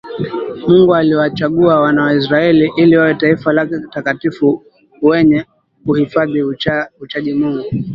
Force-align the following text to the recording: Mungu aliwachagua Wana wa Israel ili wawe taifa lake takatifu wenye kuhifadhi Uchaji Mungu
Mungu 0.67 0.95
aliwachagua 0.95 1.79
Wana 1.81 2.03
wa 2.03 2.13
Israel 2.13 2.69
ili 2.77 2.97
wawe 2.97 3.15
taifa 3.15 3.53
lake 3.53 3.75
takatifu 3.93 4.63
wenye 5.01 5.45
kuhifadhi 5.85 6.43
Uchaji 7.01 7.33
Mungu 7.33 7.71